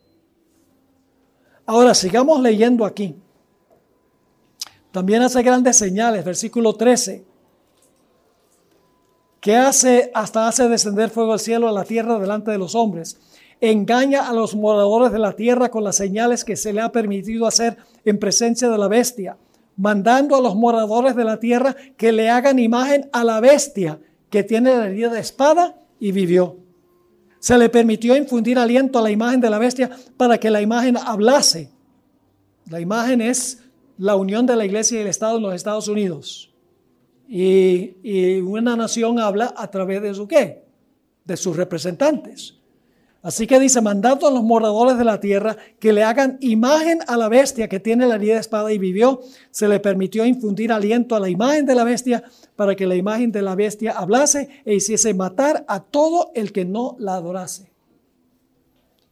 [1.65, 3.15] Ahora sigamos leyendo aquí.
[4.91, 7.29] También hace grandes señales, versículo 13
[9.39, 13.19] que hace hasta hace descender fuego del cielo a la tierra delante de los hombres.
[13.61, 17.45] Engaña a los moradores de la tierra con las señales que se le ha permitido
[17.45, 19.37] hacer en presencia de la bestia,
[19.75, 24.43] mandando a los moradores de la tierra que le hagan imagen a la bestia que
[24.43, 26.57] tiene la herida de espada y vivió.
[27.39, 30.97] Se le permitió infundir aliento a la imagen de la bestia para que la imagen
[30.97, 31.69] hablase.
[32.69, 33.63] La imagen es
[33.97, 36.51] la unión de la iglesia y el Estado en los Estados Unidos.
[37.27, 40.63] Y, una nación habla a través de su qué?
[41.23, 42.55] De sus representantes.
[43.21, 47.17] Así que dice, mandando a los moradores de la tierra que le hagan imagen a
[47.17, 49.19] la bestia que tiene la herida de espada y vivió,
[49.51, 52.23] se le permitió infundir aliento a la imagen de la bestia
[52.55, 56.63] para que la imagen de la bestia hablase e hiciese matar a todo el que
[56.63, 57.69] no la adorase.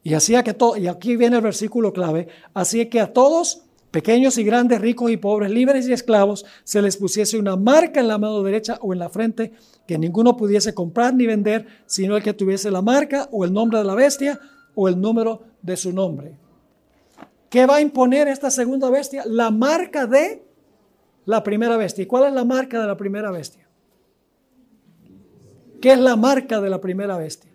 [0.03, 3.66] Y hacía que todo, y aquí viene el versículo clave, así que a todos
[3.97, 8.07] pequeños y grandes, ricos y pobres, libres y esclavos, se les pusiese una marca en
[8.07, 9.53] la mano derecha o en la frente
[9.87, 13.79] que ninguno pudiese comprar ni vender, sino el que tuviese la marca o el nombre
[13.79, 14.39] de la bestia
[14.75, 16.37] o el número de su nombre.
[17.49, 19.23] ¿Qué va a imponer esta segunda bestia?
[19.25, 20.43] La marca de
[21.25, 22.03] la primera bestia.
[22.03, 23.67] ¿Y cuál es la marca de la primera bestia?
[25.81, 27.49] ¿Qué es la marca de la primera bestia?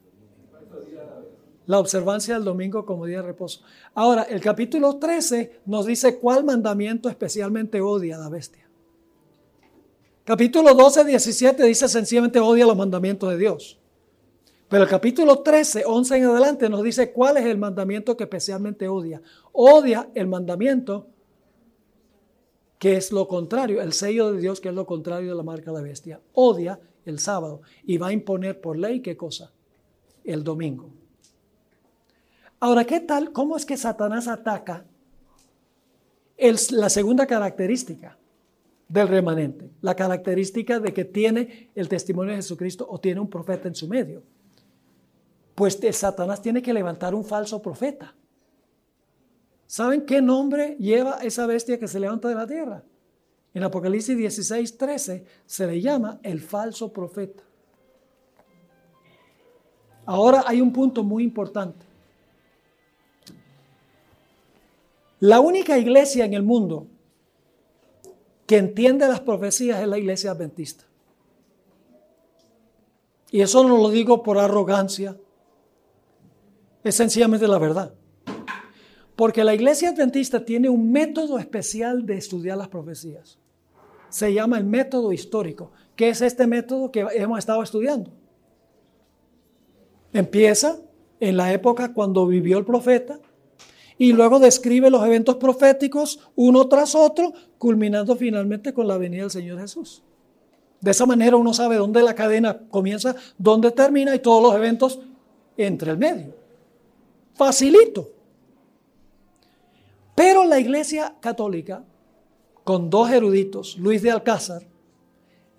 [1.67, 3.63] La observancia del domingo como día de reposo.
[3.95, 8.69] Ahora, el capítulo 13 nos dice cuál mandamiento especialmente odia a la bestia.
[10.25, 13.79] Capítulo 12, 17 dice sencillamente odia los mandamientos de Dios.
[14.69, 18.89] Pero el capítulo 13, 11 en adelante nos dice cuál es el mandamiento que especialmente
[18.89, 19.21] odia.
[19.53, 21.09] Odia el mandamiento
[22.79, 25.71] que es lo contrario, el sello de Dios que es lo contrario de la marca
[25.71, 26.21] de la bestia.
[26.33, 29.53] Odia el sábado y va a imponer por ley qué cosa?
[30.25, 31.02] El domingo.
[32.63, 33.33] Ahora, ¿qué tal?
[33.33, 34.85] ¿Cómo es que Satanás ataca
[36.71, 38.17] la segunda característica
[38.87, 39.69] del remanente?
[39.81, 43.89] La característica de que tiene el testimonio de Jesucristo o tiene un profeta en su
[43.89, 44.23] medio.
[45.57, 48.15] Pues Satanás tiene que levantar un falso profeta.
[49.67, 52.85] ¿Saben qué nombre lleva esa bestia que se levanta de la tierra?
[53.55, 57.43] En Apocalipsis 16, 13 se le llama el falso profeta.
[60.07, 61.91] Ahora hay un punto muy importante.
[65.23, 66.89] La única iglesia en el mundo
[68.45, 70.85] que entiende las profecías es la iglesia adventista.
[73.31, 75.17] Y eso no lo digo por arrogancia,
[76.83, 77.95] es sencillamente la verdad.
[79.15, 83.39] Porque la iglesia adventista tiene un método especial de estudiar las profecías.
[84.09, 88.11] Se llama el método histórico, que es este método que hemos estado estudiando.
[90.13, 90.81] Empieza
[91.21, 93.21] en la época cuando vivió el profeta,
[94.03, 99.31] y luego describe los eventos proféticos uno tras otro, culminando finalmente con la venida del
[99.31, 100.03] Señor Jesús.
[100.81, 104.99] De esa manera uno sabe dónde la cadena comienza, dónde termina y todos los eventos
[105.57, 106.35] entre el medio.
[107.35, 108.11] Facilito.
[110.17, 111.85] Pero la Iglesia Católica,
[112.65, 114.65] con dos eruditos, Luis de Alcázar,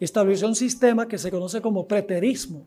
[0.01, 2.65] estableció un sistema que se conoce como preterismo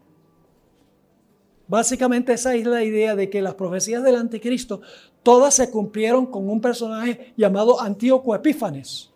[1.68, 4.80] Básicamente esa es la idea de que las profecías del anticristo
[5.22, 9.10] todas se cumplieron con un personaje llamado Antíoco Epífanes.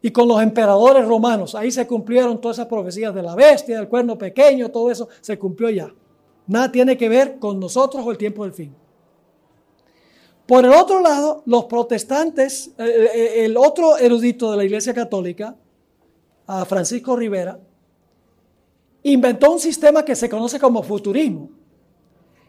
[0.00, 3.88] Y con los emperadores romanos, ahí se cumplieron todas esas profecías de la bestia, del
[3.88, 5.94] cuerno pequeño, todo eso se cumplió ya.
[6.46, 8.74] Nada tiene que ver con nosotros o el tiempo del fin.
[10.46, 15.56] Por el otro lado, los protestantes, eh, eh, el otro erudito de la Iglesia Católica,
[16.66, 17.58] Francisco Rivera,
[19.04, 21.50] inventó un sistema que se conoce como futurismo.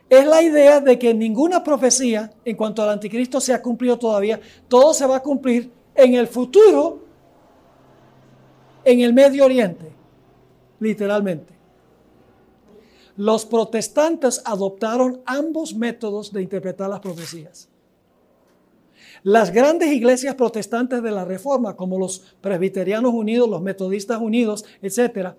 [0.10, 4.39] es la idea de que ninguna profecía en cuanto al anticristo se ha cumplido todavía.
[4.68, 6.99] Todo se va a cumplir en el futuro,
[8.84, 9.91] en el Medio Oriente,
[10.80, 11.53] literalmente.
[13.18, 17.68] Los protestantes adoptaron ambos métodos de interpretar las profecías.
[19.24, 25.36] Las grandes iglesias protestantes de la Reforma, como los presbiterianos unidos, los metodistas unidos, etc.,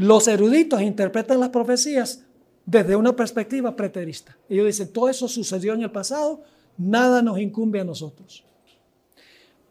[0.00, 2.24] los eruditos interpretan las profecías
[2.64, 4.34] desde una perspectiva preterista.
[4.48, 6.40] Ellos dicen, todo eso sucedió en el pasado,
[6.78, 8.42] nada nos incumbe a nosotros.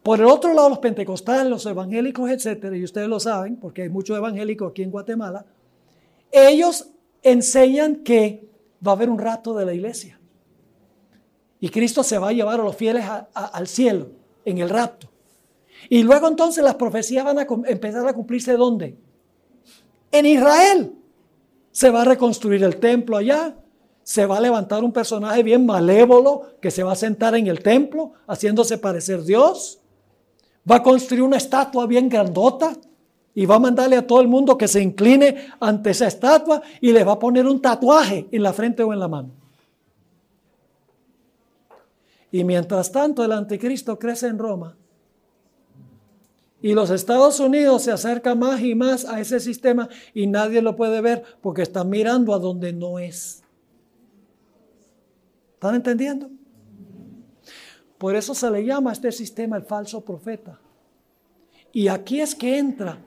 [0.04, 3.88] Por el otro lado, los pentecostales, los evangélicos, etcétera, y ustedes lo saben, porque hay
[3.88, 5.46] muchos evangélicos aquí en Guatemala,
[6.30, 6.90] ellos
[7.24, 8.48] enseñan que
[8.86, 10.20] va a haber un rato de la iglesia.
[11.58, 13.04] Y Cristo se va a llevar a los fieles
[13.34, 14.12] al cielo
[14.44, 15.10] en el rapto.
[15.88, 18.96] Y luego entonces las profecías van a empezar a cumplirse ¿dónde?
[20.12, 20.92] En Israel.
[21.72, 23.56] Se va a reconstruir el templo allá.
[24.02, 27.62] Se va a levantar un personaje bien malévolo que se va a sentar en el
[27.62, 29.78] templo haciéndose parecer Dios.
[30.68, 32.76] Va a construir una estatua bien grandota
[33.34, 36.92] y va a mandarle a todo el mundo que se incline ante esa estatua y
[36.92, 39.30] le va a poner un tatuaje en la frente o en la mano.
[42.32, 44.76] Y mientras tanto el anticristo crece en Roma
[46.62, 50.76] y los Estados Unidos se acercan más y más a ese sistema y nadie lo
[50.76, 53.42] puede ver porque están mirando a donde no es.
[55.54, 56.30] ¿Están entendiendo?
[57.96, 60.58] Por eso se le llama a este sistema el falso profeta.
[61.72, 62.98] Y aquí es que entra,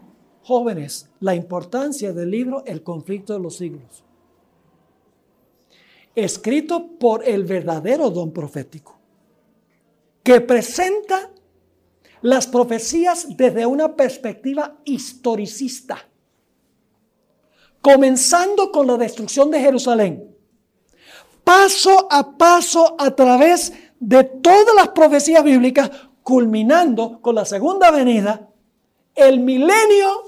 [0.43, 4.04] jóvenes, la importancia del libro El conflicto de los siglos.
[6.16, 8.99] Escrito por el verdadero don profético,
[10.22, 11.33] que presenta
[12.24, 16.07] las profecías desde una perspectiva historicista,
[17.82, 20.34] comenzando con la destrucción de Jerusalén,
[21.43, 25.91] paso a paso a través de todas las profecías bíblicas,
[26.24, 28.49] culminando con la segunda venida,
[29.15, 30.24] el milenio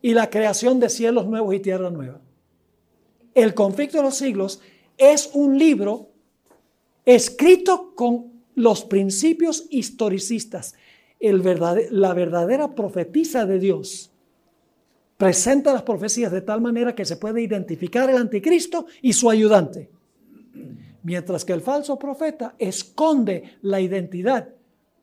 [0.00, 2.20] y la creación de cielos nuevos y tierra nueva.
[3.34, 4.60] El conflicto de los siglos
[4.96, 6.10] es un libro
[7.04, 10.76] escrito con los principios historicistas
[11.20, 14.10] la verdadera profetisa de Dios
[15.16, 19.90] presenta las profecías de tal manera que se puede identificar el anticristo y su ayudante.
[21.02, 24.48] Mientras que el falso profeta esconde la identidad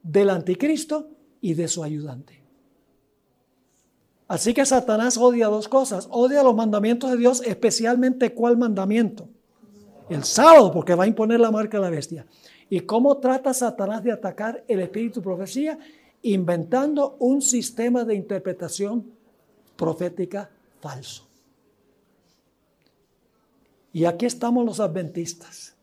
[0.01, 1.09] del anticristo
[1.41, 2.41] y de su ayudante.
[4.27, 6.07] Así que Satanás odia dos cosas.
[6.09, 9.27] Odia los mandamientos de Dios, especialmente cuál mandamiento.
[10.09, 12.25] El sábado, porque va a imponer la marca de la bestia.
[12.69, 15.77] ¿Y cómo trata Satanás de atacar el espíritu profecía?
[16.25, 19.05] Inventando un sistema de interpretación
[19.75, 20.49] profética
[20.79, 21.27] falso.
[23.93, 25.75] Y aquí estamos los adventistas.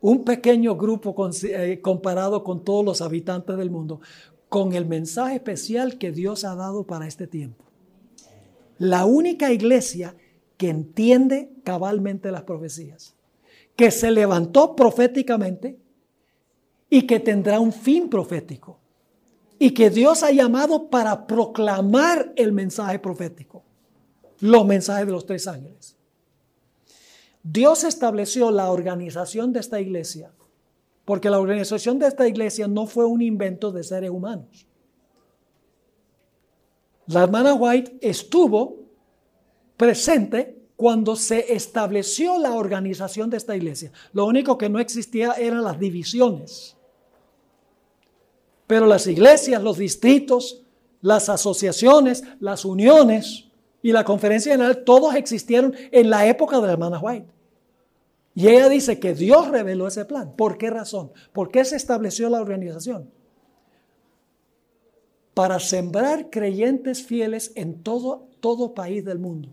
[0.00, 4.00] Un pequeño grupo eh, comparado con todos los habitantes del mundo,
[4.48, 7.66] con el mensaje especial que Dios ha dado para este tiempo.
[8.78, 10.16] La única iglesia
[10.56, 13.14] que entiende cabalmente las profecías,
[13.76, 15.78] que se levantó proféticamente
[16.88, 18.78] y que tendrá un fin profético
[19.58, 23.64] y que Dios ha llamado para proclamar el mensaje profético,
[24.40, 25.96] los mensajes de los tres ángeles.
[27.42, 30.32] Dios estableció la organización de esta iglesia,
[31.04, 34.66] porque la organización de esta iglesia no fue un invento de seres humanos.
[37.06, 38.86] La hermana White estuvo
[39.76, 43.92] presente cuando se estableció la organización de esta iglesia.
[44.12, 46.75] Lo único que no existía eran las divisiones.
[48.66, 50.62] Pero las iglesias, los distritos,
[51.00, 53.44] las asociaciones, las uniones
[53.82, 57.28] y la conferencia general, todos existieron en la época de la hermana White.
[58.34, 60.34] Y ella dice que Dios reveló ese plan.
[60.36, 61.10] ¿Por qué razón?
[61.32, 63.10] ¿Por qué se estableció la organización?
[65.32, 69.48] Para sembrar creyentes fieles en todo, todo país del mundo.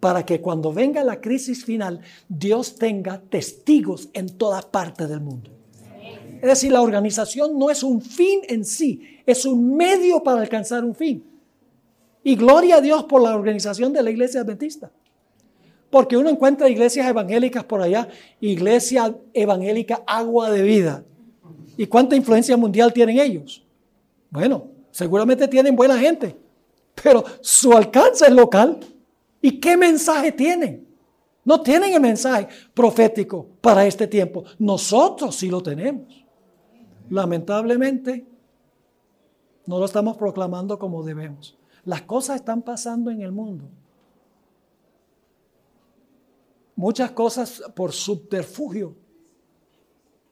[0.00, 5.55] Para que cuando venga la crisis final, Dios tenga testigos en toda parte del mundo.
[6.46, 10.84] Es decir, la organización no es un fin en sí, es un medio para alcanzar
[10.84, 11.24] un fin.
[12.22, 14.92] Y gloria a Dios por la organización de la iglesia adventista.
[15.90, 18.08] Porque uno encuentra iglesias evangélicas por allá,
[18.40, 21.04] iglesia evangélica agua de vida.
[21.76, 23.66] ¿Y cuánta influencia mundial tienen ellos?
[24.30, 26.36] Bueno, seguramente tienen buena gente,
[27.02, 28.78] pero su alcance es local.
[29.42, 30.86] ¿Y qué mensaje tienen?
[31.44, 34.44] No tienen el mensaje profético para este tiempo.
[34.60, 36.25] Nosotros sí lo tenemos.
[37.10, 38.26] Lamentablemente,
[39.66, 41.58] no lo estamos proclamando como debemos.
[41.84, 43.68] Las cosas están pasando en el mundo.
[46.76, 48.94] muchas cosas por subterfugio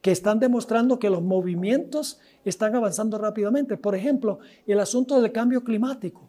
[0.01, 3.79] que están demostrando que los movimientos están avanzando rápidamente.
[3.79, 6.29] Por ejemplo, el asunto del cambio climático.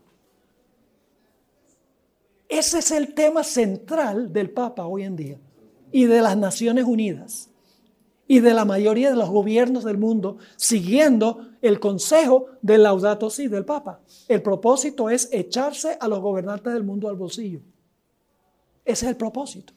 [2.48, 5.40] Ese es el tema central del Papa hoy en día
[5.92, 7.50] y de las Naciones Unidas
[8.28, 13.48] y de la mayoría de los gobiernos del mundo siguiendo el consejo del Laudato Si
[13.48, 14.00] del Papa.
[14.28, 17.60] El propósito es echarse a los gobernantes del mundo al bolsillo.
[18.84, 19.74] Ese es el propósito.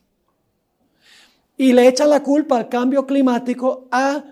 [1.57, 4.25] Y le echan la culpa al cambio climático a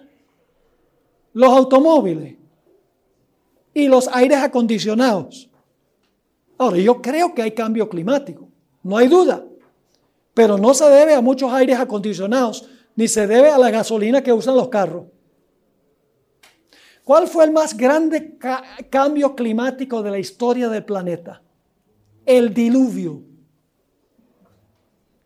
[1.33, 2.37] los automóviles
[3.75, 5.51] y los aires acondicionados.
[6.57, 8.49] Ahora, yo creo que hay cambio climático,
[8.83, 9.45] no hay duda,
[10.33, 14.33] pero no se debe a muchos aires acondicionados, ni se debe a la gasolina que
[14.33, 15.05] usan los carros.
[17.05, 18.37] ¿Cuál fue el más grande
[18.91, 21.41] cambio climático de la historia del planeta?
[22.25, 23.23] El diluvio.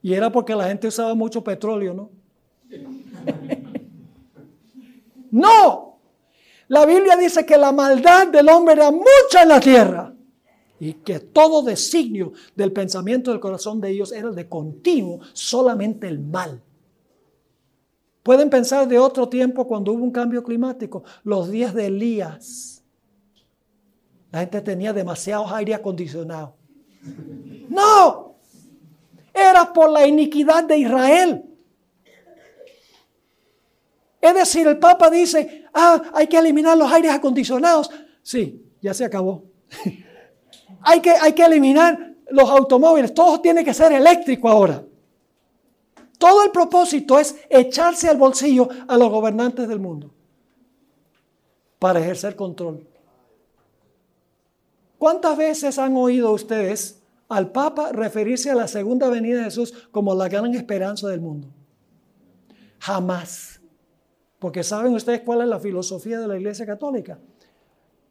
[0.02, 2.10] Y era porque la gente usaba mucho petróleo, ¿no?
[5.30, 5.98] no.
[6.68, 10.14] La Biblia dice que la maldad del hombre era mucha en la tierra
[10.78, 16.18] y que todo designio del pensamiento del corazón de ellos era de continuo solamente el
[16.18, 16.62] mal.
[18.22, 22.82] Pueden pensar de otro tiempo cuando hubo un cambio climático, los días de Elías.
[24.30, 26.54] La gente tenía demasiados aire acondicionado.
[27.68, 28.36] No,
[29.32, 31.44] era por la iniquidad de Israel.
[34.20, 37.90] Es decir, el Papa dice, ah, hay que eliminar los aires acondicionados.
[38.22, 39.44] Sí, ya se acabó.
[40.82, 43.14] hay, que, hay que eliminar los automóviles.
[43.14, 44.84] Todo tiene que ser eléctrico ahora.
[46.20, 50.10] Todo el propósito es echarse al bolsillo a los gobernantes del mundo
[51.78, 52.86] para ejercer control.
[54.98, 60.14] ¿Cuántas veces han oído ustedes al Papa referirse a la segunda venida de Jesús como
[60.14, 61.48] la gran esperanza del mundo?
[62.80, 63.58] Jamás.
[64.38, 67.18] Porque saben ustedes cuál es la filosofía de la Iglesia Católica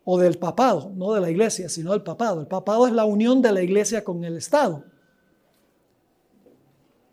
[0.04, 2.42] o del papado, no de la Iglesia, sino del papado.
[2.42, 4.84] El papado es la unión de la Iglesia con el Estado.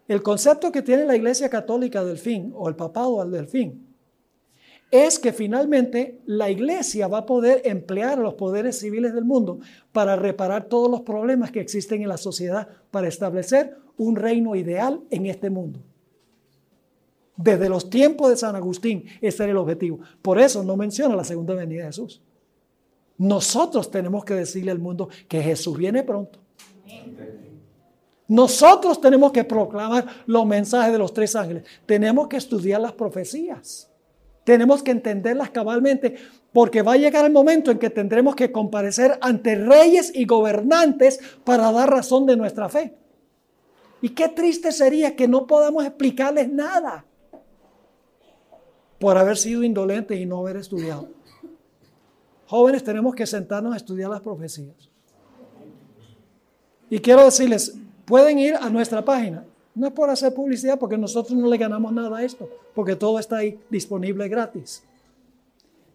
[0.09, 3.87] El concepto que tiene la Iglesia Católica del fin, o el papado al del fin,
[4.91, 9.59] es que finalmente la Iglesia va a poder emplear los poderes civiles del mundo
[9.93, 15.03] para reparar todos los problemas que existen en la sociedad, para establecer un reino ideal
[15.11, 15.81] en este mundo.
[17.37, 20.01] Desde los tiempos de San Agustín, ese era el objetivo.
[20.23, 22.23] Por eso no menciona la segunda venida de Jesús.
[23.19, 26.39] Nosotros tenemos que decirle al mundo que Jesús viene pronto.
[28.29, 31.65] Nosotros tenemos que proclamar los mensajes de los tres ángeles.
[31.87, 33.89] Tenemos que estudiar las profecías.
[34.45, 36.17] Tenemos que entenderlas cabalmente
[36.53, 41.21] porque va a llegar el momento en que tendremos que comparecer ante reyes y gobernantes
[41.45, 42.97] para dar razón de nuestra fe.
[44.01, 47.05] Y qué triste sería que no podamos explicarles nada
[48.99, 51.09] por haber sido indolentes y no haber estudiado.
[52.47, 54.89] Jóvenes, tenemos que sentarnos a estudiar las profecías.
[56.89, 57.77] Y quiero decirles,
[58.07, 59.45] Pueden ir a nuestra página.
[59.75, 63.19] No es por hacer publicidad, porque nosotros no le ganamos nada a esto, porque todo
[63.19, 64.83] está ahí disponible gratis.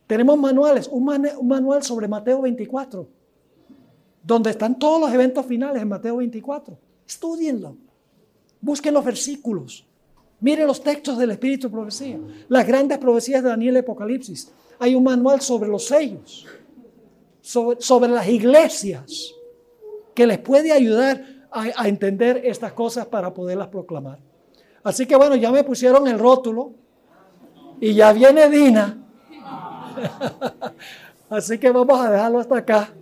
[0.05, 3.07] Tenemos manuales, un, manual sobre Mateo 24,
[4.21, 6.77] donde están todos los eventos finales en Mateo 24.
[7.07, 7.75] Estudienlo.
[8.59, 9.85] Busquen los versículos.
[10.41, 12.19] Miren los textos del Espíritu de Profecía.
[12.49, 14.51] Las grandes profecías de Daniel y Apocalipsis.
[14.79, 16.45] Hay un manual sobre los sellos,
[17.41, 19.33] sobre, sobre las iglesias,
[20.13, 24.19] que les puede ayudar a, entender estas cosas para poderlas proclamar.
[24.83, 26.73] Así que bueno, ya me pusieron el rótulo
[27.79, 28.97] y ya viene Dina.
[31.29, 32.93] Así que vamos a dejarlo hasta acá.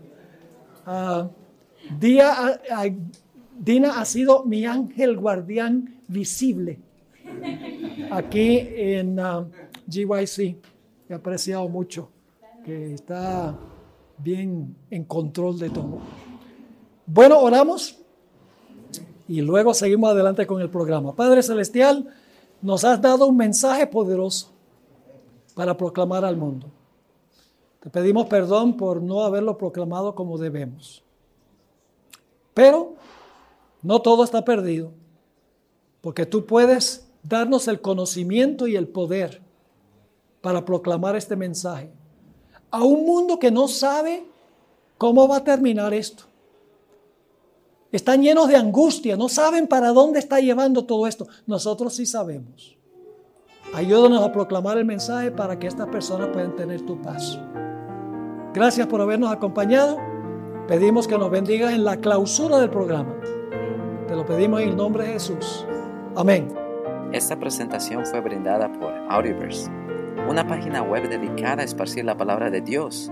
[0.85, 1.29] Ah,
[1.99, 2.59] Día,
[3.57, 6.79] Dina ha sido mi ángel guardián visible
[8.11, 9.49] aquí en uh,
[9.87, 10.57] GYC.
[11.09, 12.09] He apreciado mucho
[12.63, 13.57] que está
[14.17, 15.99] bien en control de todo.
[17.05, 17.99] Bueno, oramos
[19.29, 21.15] y luego seguimos adelante con el programa.
[21.15, 22.11] Padre Celestial,
[22.63, 24.49] nos has dado un mensaje poderoso
[25.53, 26.65] para proclamar al mundo.
[27.79, 31.03] Te pedimos perdón por no haberlo proclamado como debemos.
[32.55, 32.95] Pero
[33.83, 34.91] no todo está perdido,
[36.01, 39.41] porque tú puedes darnos el conocimiento y el poder
[40.41, 41.91] para proclamar este mensaje
[42.71, 44.25] a un mundo que no sabe
[44.97, 46.28] cómo va a terminar esto.
[47.91, 51.27] Están llenos de angustia, no saben para dónde está llevando todo esto.
[51.47, 52.77] Nosotros sí sabemos.
[53.73, 57.39] Ayúdanos a proclamar el mensaje para que estas personas puedan tener tu paz.
[58.53, 59.97] Gracias por habernos acompañado.
[60.67, 63.15] Pedimos que nos bendigas en la clausura del programa.
[64.07, 65.65] Te lo pedimos en el nombre de Jesús.
[66.15, 66.47] Amén.
[67.11, 69.69] Esta presentación fue brindada por Audioverse,
[70.27, 73.11] una página web dedicada a esparcir la palabra de Dios